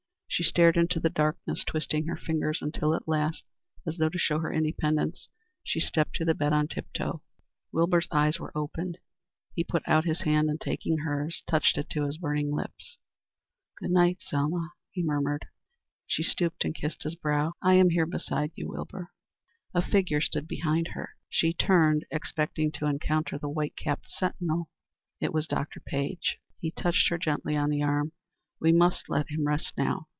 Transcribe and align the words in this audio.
She 0.33 0.43
stared 0.43 0.77
into 0.77 0.99
the 0.99 1.09
darkness, 1.09 1.63
twisting 1.65 2.07
her 2.07 2.15
fingers, 2.15 2.61
until 2.61 2.95
at 2.95 3.07
last, 3.07 3.43
as 3.85 3.97
though 3.97 4.09
to 4.09 4.17
show 4.17 4.39
her 4.39 4.51
independence, 4.51 5.27
she 5.61 5.79
stepped 5.81 6.15
to 6.15 6.25
the 6.25 6.33
bed 6.33 6.53
on 6.53 6.67
tip 6.69 6.87
toe. 6.93 7.21
Wilbur's 7.73 8.07
eyes 8.11 8.39
were 8.39 8.57
open. 8.57 8.95
He 9.53 9.65
put 9.65 9.83
out 9.85 10.05
his 10.05 10.21
hand, 10.21 10.49
and, 10.49 10.59
taking 10.59 10.99
hers, 10.99 11.43
touched 11.45 11.77
it 11.77 11.89
to 11.91 12.05
his 12.05 12.17
burning 12.17 12.49
lips. 12.49 12.97
"Good 13.77 13.91
night, 13.91 14.19
Selma," 14.21 14.71
he 14.89 15.03
murmured. 15.03 15.45
She 16.07 16.23
stooped 16.23 16.63
and 16.63 16.73
kissed 16.73 17.03
his 17.03 17.15
brow. 17.15 17.53
"I 17.61 17.75
am 17.75 17.89
here 17.89 18.07
beside 18.07 18.51
you, 18.55 18.69
Wilbur." 18.69 19.11
A 19.75 19.81
figure 19.81 20.21
stood 20.21 20.47
behind 20.47 20.87
her. 20.93 21.17
She 21.29 21.53
turned, 21.53 22.05
expecting 22.09 22.71
to 22.71 22.87
encounter 22.87 23.37
the 23.37 23.49
white 23.49 23.75
capped 23.75 24.09
sentinel. 24.09 24.69
It 25.19 25.33
was 25.33 25.45
Dr. 25.45 25.81
Page. 25.81 26.39
He 26.57 26.71
touched 26.71 27.09
her 27.09 27.17
gently 27.19 27.55
on 27.57 27.69
the 27.69 27.83
arm. 27.83 28.13
"We 28.61 28.71
must 28.71 29.07
let 29.09 29.29
him 29.29 29.45
rest 29.45 29.77
now. 29.77 30.07